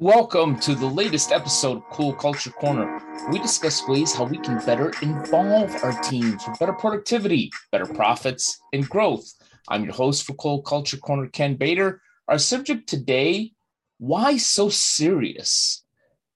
Welcome 0.00 0.58
to 0.60 0.74
the 0.74 0.86
latest 0.86 1.30
episode 1.30 1.76
of 1.76 1.90
Cool 1.90 2.14
Culture 2.14 2.52
Corner. 2.52 3.02
We 3.30 3.38
discuss 3.38 3.86
ways 3.86 4.14
how 4.14 4.24
we 4.24 4.38
can 4.38 4.58
better 4.64 4.94
involve 5.02 5.76
our 5.84 5.92
teams 6.00 6.42
for 6.42 6.54
better 6.58 6.72
productivity, 6.72 7.50
better 7.70 7.84
profits, 7.84 8.62
and 8.72 8.88
growth. 8.88 9.30
I'm 9.68 9.84
your 9.84 9.92
host 9.92 10.26
for 10.26 10.32
Cool 10.32 10.62
Culture 10.62 10.96
Corner, 10.96 11.26
Ken 11.26 11.54
Bader. 11.54 12.00
Our 12.28 12.38
subject 12.38 12.88
today 12.88 13.52
why 13.98 14.38
so 14.38 14.70
serious? 14.70 15.84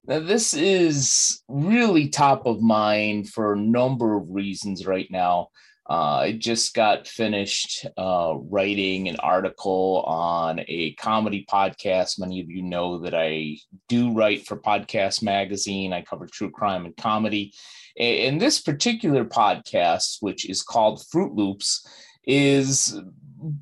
Now, 0.05 0.19
this 0.19 0.53
is 0.53 1.41
really 1.47 2.07
top 2.07 2.45
of 2.45 2.61
mind 2.61 3.29
for 3.29 3.53
a 3.53 3.59
number 3.59 4.15
of 4.15 4.29
reasons 4.29 4.85
right 4.85 5.07
now. 5.09 5.49
Uh, 5.87 6.17
I 6.23 6.31
just 6.31 6.73
got 6.73 7.07
finished 7.07 7.85
uh, 7.95 8.33
writing 8.35 9.07
an 9.07 9.17
article 9.17 10.03
on 10.07 10.61
a 10.67 10.93
comedy 10.95 11.45
podcast. 11.47 12.19
Many 12.19 12.41
of 12.41 12.49
you 12.49 12.63
know 12.63 12.99
that 12.99 13.13
I 13.13 13.57
do 13.87 14.11
write 14.11 14.47
for 14.47 14.57
Podcast 14.57 15.21
Magazine. 15.21 15.93
I 15.93 16.01
cover 16.01 16.25
true 16.25 16.49
crime 16.49 16.85
and 16.85 16.97
comedy. 16.97 17.53
In 17.95 18.39
this 18.39 18.59
particular 18.59 19.25
podcast, 19.25 20.17
which 20.21 20.49
is 20.49 20.63
called 20.63 21.05
Fruit 21.11 21.33
Loops, 21.33 21.87
is 22.25 22.99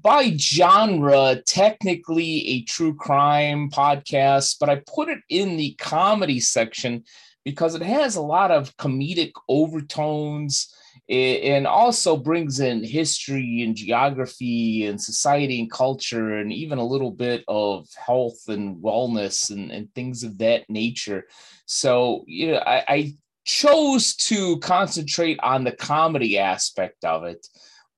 by 0.01 0.31
genre 0.37 1.41
technically 1.45 2.47
a 2.47 2.63
true 2.63 2.95
crime 2.95 3.69
podcast, 3.69 4.55
but 4.61 4.69
I 4.69 4.81
put 4.87 5.09
it 5.09 5.19
in 5.27 5.57
the 5.57 5.75
comedy 5.77 6.39
section 6.39 7.03
because 7.43 7.75
it 7.75 7.81
has 7.81 8.15
a 8.15 8.21
lot 8.21 8.49
of 8.51 8.75
comedic 8.77 9.33
overtones 9.49 10.73
and 11.09 11.67
also 11.67 12.15
brings 12.15 12.59
in 12.59 12.83
history 12.83 13.61
and 13.61 13.75
geography 13.75 14.85
and 14.85 15.01
society 15.01 15.59
and 15.59 15.71
culture 15.71 16.37
and 16.37 16.53
even 16.53 16.77
a 16.77 16.85
little 16.85 17.11
bit 17.11 17.43
of 17.47 17.87
health 17.95 18.47
and 18.47 18.77
wellness 18.81 19.51
and, 19.51 19.71
and 19.71 19.93
things 19.93 20.23
of 20.23 20.37
that 20.37 20.69
nature. 20.69 21.25
So 21.65 22.23
you 22.27 22.51
know 22.51 22.59
I, 22.59 22.83
I 22.87 23.13
chose 23.45 24.15
to 24.15 24.57
concentrate 24.59 25.39
on 25.43 25.63
the 25.63 25.73
comedy 25.73 26.39
aspect 26.39 27.03
of 27.03 27.25
it 27.25 27.45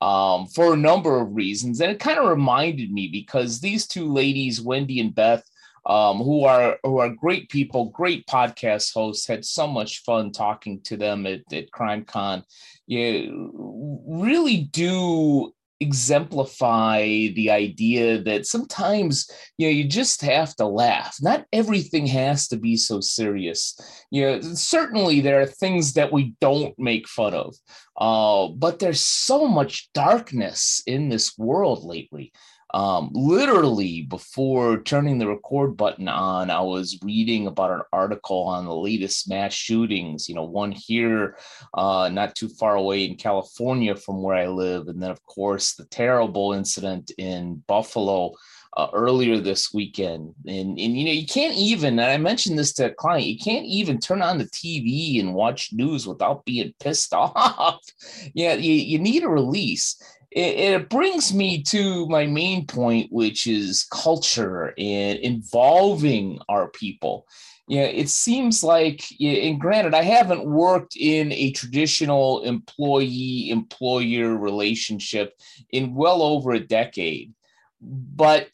um, 0.01 0.47
for 0.47 0.73
a 0.73 0.77
number 0.77 1.19
of 1.19 1.35
reasons. 1.35 1.81
And 1.81 1.91
it 1.91 1.99
kind 1.99 2.19
of 2.19 2.27
reminded 2.27 2.91
me 2.91 3.07
because 3.07 3.59
these 3.59 3.87
two 3.87 4.11
ladies 4.11 4.61
wendy 4.61 4.99
and 4.99 5.13
beth 5.13 5.43
um, 5.85 6.17
who 6.17 6.43
are 6.43 6.77
who 6.83 6.99
are 6.99 7.09
great 7.09 7.49
people, 7.49 7.89
great 7.89 8.25
podcast 8.27 8.93
hosts. 8.93 9.27
Had 9.27 9.45
so 9.45 9.67
much 9.67 10.03
fun 10.03 10.31
talking 10.31 10.81
to 10.81 10.97
them 10.97 11.25
at, 11.25 11.41
at 11.53 11.71
CrimeCon. 11.71 12.43
You 12.87 14.03
really 14.07 14.63
do 14.71 15.53
exemplify 15.81 17.01
the 17.35 17.51
idea 17.51 18.21
that 18.21 18.45
sometimes 18.45 19.29
you 19.57 19.67
know 19.67 19.71
you 19.71 19.83
just 19.83 20.21
have 20.21 20.55
to 20.55 20.65
laugh 20.65 21.17
not 21.21 21.45
everything 21.51 22.07
has 22.07 22.47
to 22.47 22.55
be 22.55 22.77
so 22.77 23.01
serious 23.01 23.77
you 24.09 24.21
know 24.21 24.39
certainly 24.39 25.19
there 25.19 25.41
are 25.41 25.45
things 25.45 25.91
that 25.91 26.13
we 26.13 26.33
don't 26.39 26.73
make 26.79 27.07
fun 27.09 27.33
of 27.33 27.53
uh, 27.97 28.47
but 28.55 28.79
there's 28.79 29.01
so 29.01 29.47
much 29.47 29.89
darkness 29.93 30.81
in 30.87 31.09
this 31.09 31.37
world 31.37 31.83
lately 31.83 32.31
um, 32.75 33.09
literally 33.13 34.01
before 34.01 34.81
turning 34.81 35.17
the 35.17 35.29
record 35.29 35.77
button 35.77 36.09
on, 36.09 36.51
I 36.51 36.59
was 36.59 36.99
reading 37.01 37.47
about 37.47 37.71
an 37.71 37.83
article 37.93 38.43
on 38.43 38.65
the 38.65 38.75
latest 38.75 39.29
mass 39.29 39.53
shootings. 39.53 40.27
You 40.27 40.35
know, 40.35 40.43
one 40.43 40.73
here, 40.73 41.37
uh, 41.73 42.09
not 42.11 42.35
too 42.35 42.49
far 42.49 42.75
away 42.75 43.05
in 43.05 43.15
California 43.15 43.95
from 43.95 44.21
where 44.21 44.35
I 44.35 44.47
live, 44.47 44.89
and 44.89 45.01
then 45.01 45.09
of 45.09 45.25
course 45.25 45.75
the 45.75 45.85
terrible 45.85 46.51
incident 46.51 47.11
in 47.17 47.63
Buffalo. 47.65 48.33
Uh, 48.77 48.89
earlier 48.91 49.39
this 49.39 49.73
weekend. 49.73 50.35
And, 50.45 50.77
and, 50.77 50.97
you 50.97 51.05
know, 51.05 51.11
you 51.11 51.25
can't 51.25 51.55
even, 51.55 51.97
and 51.97 52.11
I 52.11 52.17
mentioned 52.17 52.59
this 52.59 52.73
to 52.73 52.87
a 52.87 52.93
client, 52.93 53.25
you 53.25 53.39
can't 53.39 53.65
even 53.65 54.01
turn 54.01 54.21
on 54.21 54.37
the 54.37 54.49
TV 54.49 55.17
and 55.21 55.33
watch 55.33 55.71
news 55.71 56.05
without 56.05 56.43
being 56.43 56.73
pissed 56.81 57.13
off. 57.13 57.79
yeah, 58.33 58.55
you, 58.55 58.73
you 58.73 58.99
need 58.99 59.23
a 59.23 59.29
release 59.29 59.95
it, 60.31 60.59
it 60.59 60.89
brings 60.89 61.33
me 61.33 61.63
to 61.63 62.07
my 62.07 62.25
main 62.25 62.65
point, 62.67 63.11
which 63.11 63.47
is 63.47 63.87
culture 63.91 64.73
and 64.77 65.19
involving 65.19 66.39
our 66.49 66.69
people. 66.69 67.27
You 67.67 67.79
know, 67.79 67.85
it 67.85 68.09
seems 68.09 68.63
like, 68.63 69.03
and 69.19 69.59
granted, 69.59 69.95
I 69.95 70.03
haven't 70.03 70.45
worked 70.45 70.95
in 70.95 71.31
a 71.31 71.51
traditional 71.51 72.43
employee 72.43 73.49
employer 73.49 74.37
relationship 74.37 75.33
in 75.71 75.95
well 75.95 76.21
over 76.21 76.51
a 76.51 76.59
decade, 76.59 77.33
but 77.81 78.49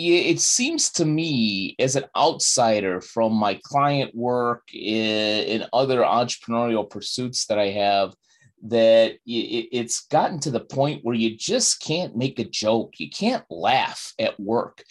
it 0.00 0.40
seems 0.40 0.90
to 0.92 1.04
me, 1.04 1.74
as 1.80 1.96
an 1.96 2.04
outsider 2.16 3.00
from 3.00 3.32
my 3.32 3.58
client 3.64 4.14
work 4.14 4.62
eh, 4.72 5.42
in, 5.42 5.64
other 5.72 6.00
entrepreneurial 6.02 6.88
pursuits 6.88 7.46
that 7.46 7.58
I 7.58 7.70
have, 7.70 8.14
that 8.64 9.18
it's 9.26 10.06
gotten 10.06 10.40
to 10.40 10.50
the 10.50 10.60
point 10.60 11.04
where 11.04 11.14
you 11.14 11.36
just 11.36 11.80
can't 11.80 12.16
make 12.16 12.38
a 12.38 12.44
joke. 12.44 12.94
You 12.98 13.10
can't 13.10 13.44
laugh 13.50 14.12
at 14.18 14.38
work. 14.38 14.82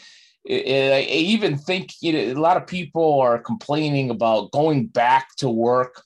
I 0.50 1.06
even 1.10 1.58
think 1.58 1.92
you 2.02 2.14
know 2.14 2.40
a 2.40 2.42
lot 2.42 2.56
of 2.56 2.68
people 2.68 3.20
are 3.20 3.38
complaining 3.38 4.10
about 4.10 4.52
going 4.52 4.88
back 4.88 5.36
to 5.38 5.50
work 5.50 6.04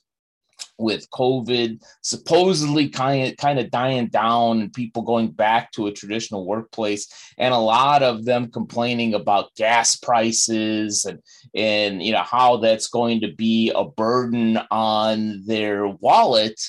with 0.78 1.08
COVID 1.10 1.80
supposedly 2.02 2.88
kind 2.88 3.28
of 3.28 3.36
kind 3.36 3.58
of 3.58 3.70
dying 3.70 4.08
down 4.08 4.60
and 4.60 4.72
people 4.72 5.02
going 5.02 5.30
back 5.30 5.70
to 5.72 5.86
a 5.86 5.92
traditional 5.92 6.44
workplace, 6.44 7.08
and 7.38 7.54
a 7.54 7.58
lot 7.58 8.02
of 8.02 8.24
them 8.24 8.50
complaining 8.50 9.14
about 9.14 9.54
gas 9.54 9.96
prices 9.96 11.04
and 11.04 11.20
and 11.54 12.02
you 12.02 12.12
know 12.12 12.22
how 12.22 12.56
that's 12.56 12.88
going 12.88 13.20
to 13.20 13.32
be 13.32 13.70
a 13.74 13.84
burden 13.84 14.58
on 14.70 15.42
their 15.46 15.86
wallet 15.86 16.60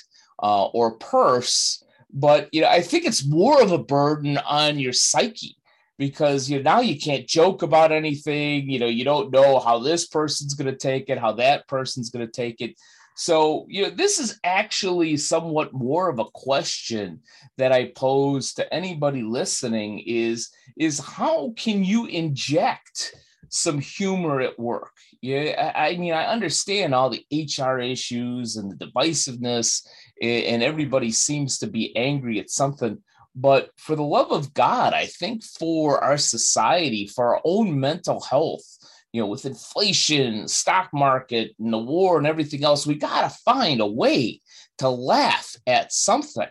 uh, 0.44 0.66
or 0.66 0.98
purse, 0.98 1.84
but 2.12 2.50
you 2.52 2.62
know 2.62 2.70
I 2.70 2.82
think 2.82 3.06
it's 3.06 3.26
more 3.26 3.62
of 3.62 3.72
a 3.72 3.78
burden 3.78 4.38
on 4.38 4.78
your 4.78 4.94
psyche 4.94 5.58
because 5.98 6.50
you 6.50 6.58
know 6.58 6.64
now 6.64 6.82
you 6.82 7.00
can't 7.00 7.28
joke 7.28 7.64
about 7.64 7.92
anything. 7.92 8.70
You 8.70 8.80
know 8.80 8.88
you 8.88 9.04
don't 9.04 9.32
know 9.32 9.60
how 9.60 9.80
this 9.80 10.06
person's 10.06 10.54
going 10.54 10.72
to 10.72 10.78
take 10.78 11.10
it, 11.10 11.18
how 11.18 11.32
that 11.34 11.68
person's 11.68 12.12
going 12.12 12.26
to 12.26 12.32
take 12.32 12.62
it. 12.62 12.76
So, 13.16 13.66
you 13.70 13.84
know, 13.84 13.90
this 13.90 14.20
is 14.20 14.40
actually 14.44 15.18
somewhat 15.18 15.74
more 15.74 16.10
of 16.10 16.20
a 16.20 16.26
question 16.26 17.22
that 17.58 17.72
I 17.72 17.92
pose 17.96 18.54
to 18.54 18.74
anybody 18.74 19.22
listening 19.22 20.00
is 20.06 20.50
is 20.78 21.00
how 21.00 21.54
can 21.56 21.84
you 21.84 22.08
inject 22.08 23.16
some 23.54 23.80
humor 23.80 24.42
at 24.42 24.60
work? 24.60 24.92
Yeah, 25.22 25.72
I 25.76 25.96
mean, 25.96 26.14
I 26.14 26.26
understand 26.26 26.94
all 26.94 27.10
the 27.10 27.26
HR 27.32 27.80
issues 27.80 28.58
and 28.58 28.72
the 28.72 28.86
divisiveness 28.86 29.88
and 30.22 30.64
everybody 30.64 31.12
seems 31.12 31.60
to 31.60 31.68
be 31.68 31.96
angry 31.96 32.40
at 32.40 32.50
something. 32.50 33.02
But 33.36 33.72
for 33.78 33.96
the 33.96 34.04
love 34.04 34.32
of 34.32 34.54
God, 34.54 34.94
I 34.94 35.08
think 35.08 35.44
for 35.44 36.04
our 36.04 36.18
society, 36.18 37.08
for 37.08 37.36
our 37.36 37.42
own 37.46 37.80
mental 37.80 38.22
health, 38.22 38.64
you 39.12 39.22
know, 39.22 39.28
with 39.28 39.46
inflation, 39.46 40.48
stock 40.48 40.90
market, 40.94 41.52
and 41.60 41.72
the 41.72 41.78
war 41.78 42.18
and 42.18 42.28
everything 42.28 42.64
else, 42.64 42.86
we 42.86 42.96
got 42.96 43.22
to 43.30 43.38
find 43.46 43.80
a 43.82 43.88
way 43.88 44.42
to 44.80 44.90
laugh 44.90 45.56
at 45.68 45.94
something, 45.94 46.50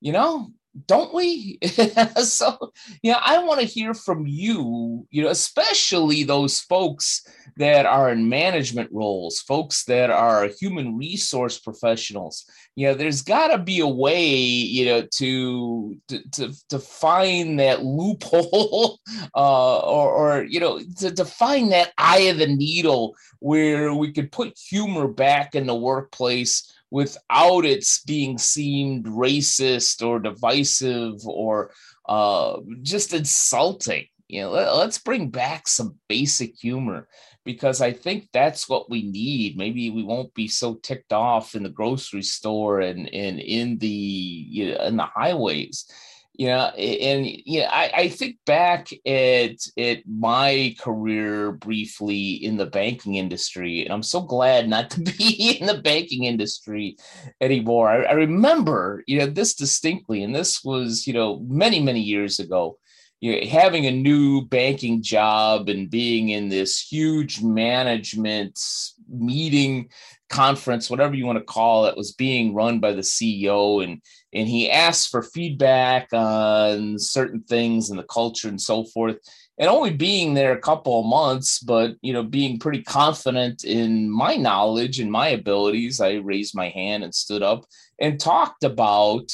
you 0.00 0.12
know, 0.12 0.50
don't 0.86 1.14
we? 1.14 1.58
so, 2.22 2.72
yeah, 3.02 3.20
I 3.22 3.38
want 3.42 3.60
to 3.60 3.66
hear 3.66 3.94
from 3.94 4.26
you, 4.26 5.06
you 5.10 5.22
know, 5.22 5.30
especially 5.30 6.24
those 6.24 6.60
folks 6.60 7.26
that 7.56 7.86
are 7.86 8.10
in 8.10 8.28
management 8.28 8.90
roles, 8.92 9.40
folks 9.40 9.84
that 9.84 10.10
are 10.10 10.48
human 10.60 10.98
resource 10.98 11.58
professionals. 11.58 12.44
You 12.74 12.88
know, 12.88 12.94
there's 12.94 13.22
got 13.22 13.48
to 13.48 13.58
be 13.58 13.80
a 13.80 13.88
way, 13.88 14.34
you 14.34 14.84
know, 14.84 15.02
to 15.02 15.96
to 16.08 16.30
to, 16.32 16.68
to 16.68 16.78
find 16.78 17.58
that 17.58 17.84
loophole, 17.84 19.00
uh, 19.34 19.78
or 19.78 20.10
or 20.10 20.44
you 20.44 20.60
know, 20.60 20.80
to, 20.98 21.10
to 21.12 21.24
find 21.24 21.72
that 21.72 21.92
eye 21.96 22.28
of 22.28 22.38
the 22.38 22.48
needle 22.48 23.14
where 23.38 23.94
we 23.94 24.12
could 24.12 24.30
put 24.30 24.58
humor 24.58 25.08
back 25.08 25.54
in 25.54 25.66
the 25.66 25.74
workplace 25.74 26.70
without 26.90 27.64
it 27.64 27.84
being 28.06 28.38
seemed 28.38 29.06
racist 29.06 30.06
or 30.06 30.18
divisive 30.18 31.26
or 31.26 31.72
uh, 32.08 32.58
just 32.82 33.12
insulting. 33.12 34.06
You 34.28 34.42
know, 34.42 34.50
let, 34.50 34.74
let's 34.74 34.98
bring 34.98 35.30
back 35.30 35.68
some 35.68 35.96
basic 36.08 36.56
humor 36.56 37.08
because 37.44 37.80
I 37.80 37.92
think 37.92 38.28
that's 38.32 38.68
what 38.68 38.90
we 38.90 39.04
need. 39.04 39.56
Maybe 39.56 39.90
we 39.90 40.02
won't 40.02 40.34
be 40.34 40.48
so 40.48 40.74
ticked 40.74 41.12
off 41.12 41.54
in 41.54 41.62
the 41.62 41.68
grocery 41.68 42.22
store 42.22 42.80
and, 42.80 43.08
and 43.14 43.38
in 43.38 43.78
the 43.78 43.86
you 43.88 44.72
know, 44.72 44.84
in 44.84 44.96
the 44.96 45.04
highways 45.04 45.90
you 46.38 46.46
know 46.46 46.66
and 46.76 47.26
you 47.26 47.60
know 47.60 47.66
I, 47.66 47.90
I 47.94 48.08
think 48.08 48.36
back 48.44 48.88
at 49.06 49.56
at 49.78 49.98
my 50.06 50.74
career 50.78 51.52
briefly 51.52 52.32
in 52.32 52.56
the 52.56 52.66
banking 52.66 53.14
industry 53.14 53.82
and 53.82 53.92
i'm 53.92 54.02
so 54.02 54.20
glad 54.20 54.68
not 54.68 54.90
to 54.90 55.00
be 55.18 55.58
in 55.58 55.66
the 55.66 55.80
banking 55.82 56.24
industry 56.24 56.96
anymore. 57.40 57.88
I, 57.88 58.02
I 58.04 58.12
remember 58.12 59.02
you 59.06 59.18
know 59.18 59.26
this 59.26 59.54
distinctly 59.54 60.22
and 60.22 60.34
this 60.34 60.62
was 60.62 61.06
you 61.06 61.14
know 61.14 61.40
many 61.48 61.80
many 61.80 62.00
years 62.00 62.38
ago 62.38 62.78
you 63.20 63.32
know, 63.32 63.46
having 63.48 63.86
a 63.86 63.90
new 63.90 64.42
banking 64.42 65.02
job 65.02 65.68
and 65.68 65.90
being 65.90 66.28
in 66.28 66.48
this 66.48 66.80
huge 66.80 67.42
management 67.42 68.60
meeting 69.08 69.88
conference, 70.28 70.90
whatever 70.90 71.14
you 71.14 71.26
want 71.26 71.38
to 71.38 71.44
call 71.44 71.86
it, 71.86 71.96
was 71.96 72.12
being 72.12 72.54
run 72.54 72.80
by 72.80 72.92
the 72.92 73.02
CEO 73.02 73.82
and 73.82 74.02
and 74.32 74.48
he 74.48 74.70
asked 74.70 75.10
for 75.10 75.22
feedback 75.22 76.12
on 76.12 76.98
certain 76.98 77.40
things 77.42 77.90
and 77.90 77.98
the 77.98 78.04
culture 78.04 78.48
and 78.48 78.60
so 78.60 78.84
forth. 78.84 79.16
And 79.58 79.70
only 79.70 79.94
being 79.94 80.34
there 80.34 80.52
a 80.52 80.60
couple 80.60 81.00
of 81.00 81.06
months, 81.06 81.60
but 81.60 81.96
you 82.02 82.12
know, 82.12 82.22
being 82.22 82.58
pretty 82.58 82.82
confident 82.82 83.64
in 83.64 84.10
my 84.10 84.36
knowledge 84.36 85.00
and 85.00 85.10
my 85.10 85.28
abilities, 85.28 86.00
I 86.00 86.14
raised 86.14 86.54
my 86.54 86.68
hand 86.68 87.04
and 87.04 87.14
stood 87.14 87.42
up 87.42 87.64
and 87.98 88.20
talked 88.20 88.64
about 88.64 89.32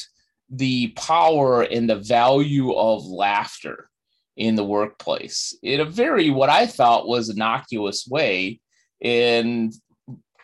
the 0.49 0.89
power 0.89 1.63
and 1.63 1.89
the 1.89 1.97
value 1.97 2.73
of 2.73 3.05
laughter 3.05 3.89
in 4.37 4.55
the 4.55 4.65
workplace 4.65 5.57
in 5.63 5.81
a 5.81 5.85
very 5.85 6.31
what 6.31 6.49
I 6.49 6.67
thought 6.67 7.09
was 7.09 7.29
innocuous 7.29 8.07
way. 8.07 8.61
And 9.03 9.73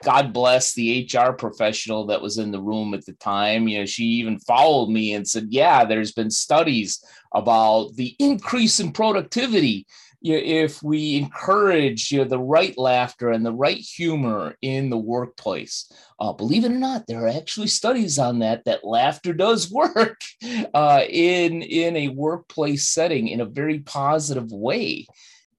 God 0.02 0.32
bless 0.32 0.74
the 0.74 1.08
HR 1.12 1.32
professional 1.32 2.06
that 2.06 2.22
was 2.22 2.38
in 2.38 2.50
the 2.50 2.60
room 2.60 2.94
at 2.94 3.04
the 3.04 3.14
time. 3.14 3.68
You 3.68 3.80
know, 3.80 3.86
she 3.86 4.04
even 4.04 4.38
followed 4.40 4.88
me 4.88 5.14
and 5.14 5.26
said, 5.26 5.48
Yeah, 5.50 5.84
there's 5.84 6.12
been 6.12 6.30
studies 6.30 7.04
about 7.32 7.94
the 7.96 8.14
increase 8.18 8.80
in 8.80 8.92
productivity 8.92 9.86
if 10.22 10.82
we 10.82 11.16
encourage 11.16 12.10
you 12.10 12.18
know, 12.18 12.24
the 12.24 12.38
right 12.38 12.76
laughter 12.76 13.30
and 13.30 13.46
the 13.46 13.52
right 13.52 13.78
humor 13.78 14.56
in 14.62 14.90
the 14.90 14.98
workplace. 14.98 15.92
Uh, 16.18 16.32
believe 16.32 16.64
it 16.64 16.72
or 16.72 16.78
not, 16.78 17.06
there 17.06 17.24
are 17.24 17.28
actually 17.28 17.68
studies 17.68 18.18
on 18.18 18.40
that 18.40 18.64
that 18.64 18.84
laughter 18.84 19.32
does 19.32 19.70
work 19.72 20.20
uh, 20.74 21.02
in 21.08 21.62
in 21.62 21.96
a 21.96 22.08
workplace 22.08 22.88
setting 22.88 23.28
in 23.28 23.40
a 23.40 23.46
very 23.46 23.80
positive 23.80 24.50
way. 24.50 25.06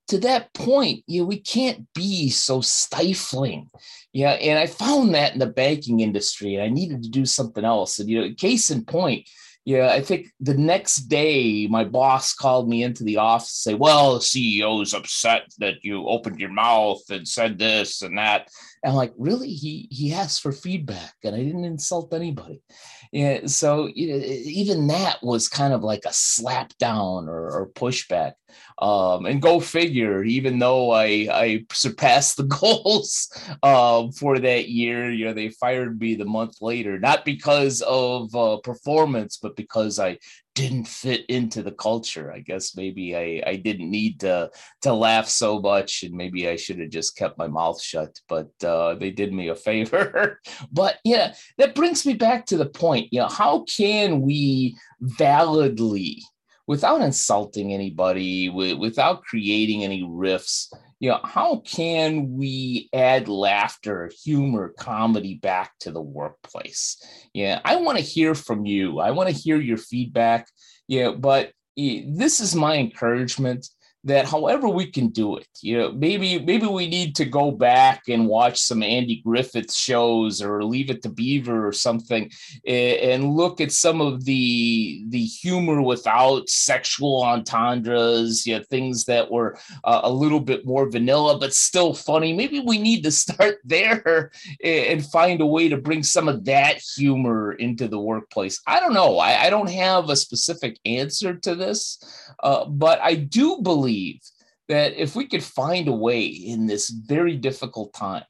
To 0.09 0.19
that 0.19 0.53
point, 0.53 1.03
you 1.07 1.21
know, 1.21 1.27
we 1.27 1.39
can't 1.39 1.85
be 1.93 2.29
so 2.29 2.61
stifling. 2.61 3.69
Yeah, 4.11 4.31
and 4.31 4.57
I 4.57 4.65
found 4.65 5.13
that 5.13 5.33
in 5.33 5.39
the 5.39 5.47
banking 5.47 5.99
industry, 5.99 6.55
and 6.55 6.63
I 6.63 6.69
needed 6.69 7.03
to 7.03 7.09
do 7.09 7.25
something 7.25 7.63
else. 7.63 7.99
And 7.99 8.09
you 8.09 8.21
know, 8.21 8.33
case 8.35 8.71
in 8.71 8.85
point, 8.85 9.27
yeah, 9.65 9.89
I 9.91 10.01
think 10.01 10.29
the 10.39 10.55
next 10.57 11.09
day 11.09 11.67
my 11.67 11.83
boss 11.83 12.33
called 12.33 12.67
me 12.67 12.81
into 12.81 13.03
the 13.03 13.17
office 13.17 13.65
and 13.65 13.73
say, 13.73 13.77
"Well, 13.77 14.15
the 14.15 14.21
CEO 14.21 14.81
is 14.81 14.95
upset 14.95 15.43
that 15.59 15.83
you 15.83 16.07
opened 16.07 16.39
your 16.39 16.49
mouth 16.49 17.01
and 17.11 17.27
said 17.27 17.59
this 17.59 18.01
and 18.01 18.17
that." 18.17 18.49
And 18.83 18.91
I'm 18.91 18.97
like, 18.97 19.13
"Really? 19.15 19.53
He 19.53 19.87
he 19.91 20.11
asked 20.11 20.41
for 20.41 20.51
feedback, 20.51 21.13
and 21.23 21.35
I 21.35 21.43
didn't 21.43 21.65
insult 21.65 22.13
anybody." 22.15 22.61
Yeah, 23.11 23.47
so 23.47 23.87
you 23.87 24.07
know, 24.09 24.23
even 24.23 24.85
that 24.87 25.17
was 25.23 25.47
kind 25.47 25.73
of 25.73 25.83
like 25.83 26.03
a 26.05 26.13
slap 26.13 26.77
down 26.77 27.27
or, 27.27 27.49
or 27.49 27.69
pushback. 27.73 28.33
Um, 28.79 29.25
and 29.25 29.41
go 29.41 29.59
figure, 29.59 30.23
even 30.23 30.59
though 30.59 30.91
I 30.91 31.27
I 31.31 31.65
surpassed 31.71 32.37
the 32.37 32.43
goals 32.61 33.31
um, 33.63 34.11
for 34.11 34.37
that 34.37 34.69
year, 34.69 35.11
you 35.11 35.25
know, 35.25 35.33
they 35.33 35.49
fired 35.49 35.99
me 35.99 36.15
the 36.15 36.25
month 36.25 36.61
later, 36.61 36.99
not 36.99 37.25
because 37.25 37.81
of 37.81 38.33
uh, 38.35 38.57
performance, 38.63 39.37
but 39.41 39.55
because 39.55 39.97
I 39.97 40.19
didn't 40.59 40.89
fit 40.89 41.25
into 41.29 41.63
the 41.63 41.71
culture. 41.71 42.33
I 42.33 42.39
guess 42.39 42.75
maybe 42.75 43.15
I, 43.15 43.41
I 43.49 43.55
didn't 43.55 43.89
need 43.89 44.19
to 44.19 44.51
to 44.81 44.93
laugh 44.93 45.29
so 45.29 45.61
much, 45.61 46.03
and 46.03 46.13
maybe 46.13 46.49
I 46.49 46.57
should 46.57 46.79
have 46.79 46.89
just 46.89 47.15
kept 47.15 47.37
my 47.37 47.47
mouth 47.47 47.81
shut. 47.81 48.19
But 48.27 48.51
uh, 48.61 48.95
they 48.95 49.09
did 49.09 49.33
me 49.33 49.47
a 49.47 49.55
favor. 49.55 50.41
but 50.71 50.97
yeah, 51.05 51.33
that 51.57 51.75
brings 51.75 52.05
me 52.05 52.13
back 52.13 52.45
to 52.47 52.57
the 52.57 52.65
point. 52.65 53.07
You 53.11 53.21
know, 53.21 53.29
how 53.29 53.63
can 53.63 54.21
we 54.21 54.75
validly, 54.99 56.21
without 56.69 57.01
insulting 57.01 57.73
anybody, 57.73 58.47
without 58.47 59.23
creating 59.23 59.83
any 59.83 60.07
rifts, 60.07 60.71
you 60.99 61.09
know, 61.09 61.19
how 61.23 61.61
can 61.61 62.37
we 62.37 62.87
add 62.93 63.27
laughter, 63.27 64.11
humor, 64.23 64.75
comedy 64.77 65.33
back 65.33 65.71
to 65.79 65.89
the 65.89 66.01
workplace? 66.01 67.03
Yeah, 67.33 67.59
I 67.65 67.77
want 67.77 67.97
to 67.97 68.03
hear 68.03 68.35
from 68.35 68.67
you. 68.67 68.99
I 68.99 69.09
want 69.09 69.29
to 69.29 69.35
hear 69.35 69.59
your 69.59 69.77
feedback. 69.77 70.47
Yeah, 70.87 71.09
but 71.09 71.53
eh, 71.75 72.03
this 72.05 72.39
is 72.39 72.53
my 72.53 72.75
encouragement 72.75 73.67
that 74.03 74.25
however 74.25 74.69
we 74.69 74.89
can 74.89 75.09
do 75.09 75.37
it 75.37 75.47
you 75.61 75.77
know 75.77 75.91
maybe 75.91 76.39
maybe 76.39 76.65
we 76.65 76.87
need 76.87 77.15
to 77.15 77.25
go 77.25 77.51
back 77.51 78.03
and 78.07 78.27
watch 78.27 78.59
some 78.59 78.83
andy 78.83 79.21
griffith 79.25 79.73
shows 79.73 80.41
or 80.41 80.63
leave 80.63 80.89
it 80.89 81.01
to 81.01 81.09
beaver 81.09 81.67
or 81.67 81.71
something 81.71 82.29
and 82.67 83.33
look 83.33 83.59
at 83.59 83.71
some 83.71 84.01
of 84.01 84.25
the 84.25 85.03
the 85.09 85.23
humor 85.23 85.81
without 85.81 86.47
sexual 86.49 87.23
entendres 87.23 88.45
you 88.45 88.57
know 88.57 88.63
things 88.69 89.05
that 89.05 89.29
were 89.29 89.57
uh, 89.83 90.01
a 90.03 90.11
little 90.11 90.39
bit 90.39 90.65
more 90.65 90.89
vanilla 90.89 91.37
but 91.37 91.53
still 91.53 91.93
funny. 91.93 92.33
Maybe 92.33 92.59
we 92.59 92.77
need 92.77 93.03
to 93.03 93.11
start 93.23 93.57
there 93.63 94.31
and 94.63 95.05
find 95.05 95.41
a 95.41 95.45
way 95.45 95.69
to 95.69 95.77
bring 95.77 96.03
some 96.03 96.27
of 96.27 96.45
that 96.45 96.77
humor 96.95 97.53
into 97.53 97.87
the 97.87 97.99
workplace. 97.99 98.61
I 98.67 98.79
don't 98.79 98.93
know. 98.93 99.17
I, 99.17 99.45
I 99.45 99.49
don't 99.49 99.69
have 99.69 100.09
a 100.09 100.15
specific 100.15 100.79
answer 100.85 101.35
to 101.35 101.55
this 101.55 101.99
uh, 102.43 102.65
but 102.65 102.99
i 103.01 103.15
do 103.15 103.59
believe 103.61 103.88
believe 103.89 104.19
that 104.67 104.93
if 105.01 105.15
we 105.15 105.25
could 105.25 105.43
find 105.43 105.87
a 105.87 105.91
way 105.91 106.25
in 106.25 106.67
this 106.67 106.89
very 106.89 107.35
difficult 107.35 107.93
time, 107.93 108.23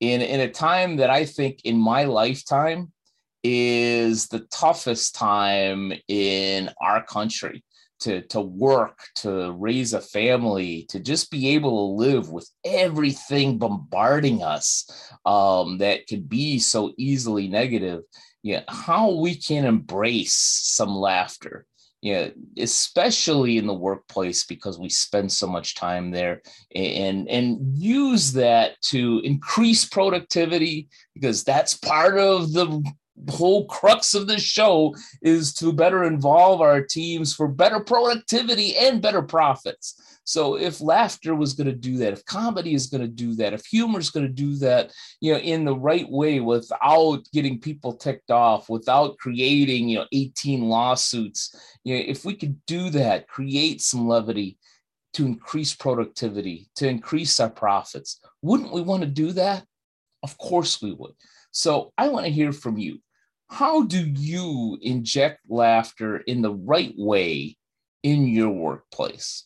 in, 0.00 0.20
in 0.20 0.40
a 0.40 0.50
time 0.50 0.96
that 0.96 1.10
I 1.10 1.24
think 1.24 1.60
in 1.64 1.76
my 1.78 2.04
lifetime 2.04 2.92
is 3.44 4.26
the 4.26 4.40
toughest 4.50 5.14
time 5.14 5.92
in 6.08 6.70
our 6.80 7.04
country 7.04 7.62
to, 8.00 8.22
to 8.22 8.40
work, 8.40 8.98
to 9.16 9.52
raise 9.52 9.94
a 9.94 10.00
family, 10.00 10.84
to 10.88 10.98
just 10.98 11.30
be 11.30 11.50
able 11.50 11.70
to 11.70 12.04
live 12.04 12.30
with 12.30 12.50
everything 12.64 13.58
bombarding 13.58 14.42
us 14.42 14.90
um, 15.24 15.78
that 15.78 16.06
could 16.08 16.28
be 16.28 16.58
so 16.58 16.92
easily 16.98 17.46
negative. 17.46 18.02
Yeah, 18.42 18.62
how 18.68 19.10
we 19.12 19.36
can 19.36 19.64
embrace 19.64 20.34
some 20.34 20.94
laughter, 20.94 21.66
yeah, 22.04 22.28
especially 22.58 23.56
in 23.56 23.66
the 23.66 23.72
workplace 23.72 24.44
because 24.44 24.78
we 24.78 24.90
spend 24.90 25.32
so 25.32 25.46
much 25.46 25.74
time 25.74 26.10
there 26.10 26.42
and 26.76 27.26
and 27.30 27.78
use 27.78 28.30
that 28.34 28.78
to 28.82 29.22
increase 29.24 29.86
productivity 29.86 30.90
because 31.14 31.44
that's 31.44 31.72
part 31.72 32.18
of 32.18 32.52
the 32.52 32.84
whole 33.28 33.66
crux 33.66 34.14
of 34.14 34.26
this 34.26 34.42
show 34.42 34.94
is 35.22 35.54
to 35.54 35.72
better 35.72 36.04
involve 36.04 36.60
our 36.60 36.80
teams 36.80 37.34
for 37.34 37.48
better 37.48 37.80
productivity 37.80 38.76
and 38.76 39.00
better 39.00 39.22
profits. 39.22 40.00
So 40.24 40.56
if 40.56 40.80
laughter 40.80 41.34
was 41.34 41.52
going 41.52 41.66
to 41.66 41.76
do 41.76 41.98
that, 41.98 42.14
if 42.14 42.24
comedy 42.24 42.74
is 42.74 42.86
going 42.86 43.02
to 43.02 43.08
do 43.08 43.34
that, 43.34 43.52
if 43.52 43.66
humor 43.66 43.98
is 43.98 44.10
going 44.10 44.26
to 44.26 44.32
do 44.32 44.56
that, 44.56 44.90
you 45.20 45.32
know, 45.32 45.38
in 45.38 45.64
the 45.64 45.76
right 45.76 46.10
way 46.10 46.40
without 46.40 47.20
getting 47.32 47.60
people 47.60 47.94
ticked 47.94 48.30
off, 48.30 48.70
without 48.70 49.18
creating, 49.18 49.88
you 49.88 49.98
know, 49.98 50.06
18 50.12 50.62
lawsuits, 50.62 51.54
you 51.84 51.94
know, 51.94 52.04
if 52.06 52.24
we 52.24 52.34
could 52.34 52.58
do 52.66 52.88
that, 52.90 53.28
create 53.28 53.82
some 53.82 54.08
levity 54.08 54.58
to 55.12 55.26
increase 55.26 55.74
productivity, 55.74 56.70
to 56.74 56.88
increase 56.88 57.38
our 57.38 57.50
profits, 57.50 58.20
wouldn't 58.42 58.72
we 58.72 58.80
want 58.80 59.02
to 59.02 59.08
do 59.08 59.32
that? 59.32 59.64
Of 60.22 60.38
course 60.38 60.80
we 60.80 60.92
would. 60.92 61.12
So 61.50 61.92
I 61.98 62.08
want 62.08 62.24
to 62.24 62.32
hear 62.32 62.52
from 62.52 62.78
you. 62.78 63.00
How 63.54 63.84
do 63.84 64.04
you 64.04 64.78
inject 64.82 65.48
laughter 65.48 66.16
in 66.16 66.42
the 66.42 66.52
right 66.52 66.92
way 66.96 67.56
in 68.02 68.26
your 68.26 68.50
workplace? 68.50 69.44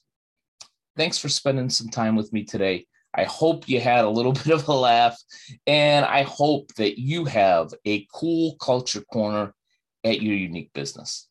Thanks 0.96 1.18
for 1.18 1.28
spending 1.28 1.68
some 1.68 1.90
time 1.90 2.16
with 2.16 2.32
me 2.32 2.44
today. 2.44 2.86
I 3.12 3.24
hope 3.24 3.68
you 3.68 3.82
had 3.82 4.06
a 4.06 4.08
little 4.08 4.32
bit 4.44 4.48
of 4.48 4.66
a 4.66 4.72
laugh, 4.72 5.14
and 5.66 6.06
I 6.06 6.22
hope 6.22 6.72
that 6.76 6.98
you 6.98 7.26
have 7.26 7.74
a 7.84 8.06
cool 8.14 8.56
culture 8.56 9.02
corner 9.12 9.52
at 10.02 10.22
your 10.22 10.34
unique 10.34 10.72
business. 10.72 11.28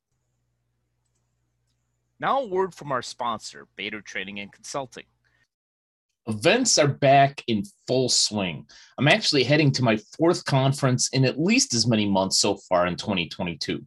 Now, 2.19 2.41
a 2.41 2.48
word 2.48 2.75
from 2.75 2.91
our 2.91 3.01
sponsor, 3.01 3.67
Bader 3.75 4.01
Training 4.01 4.39
and 4.39 4.51
Consulting. 4.51 5.05
Events 6.27 6.77
are 6.77 6.89
back 6.89 7.41
in 7.48 7.63
full 7.88 8.10
swing. 8.10 8.65
I'm 8.98 9.07
actually 9.07 9.46
heading 9.46 9.72
to 9.72 9.84
my 9.84 9.98
fourth 10.17 10.43
conference 10.43 11.07
in 11.10 11.24
at 11.24 11.39
least 11.39 11.74
as 11.74 11.88
many 11.88 12.05
months 12.05 12.39
so 12.39 12.57
far 12.67 12.86
in 12.86 12.98
2022. 12.98 13.81